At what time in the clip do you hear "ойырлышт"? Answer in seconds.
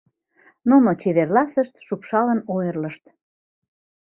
2.55-3.03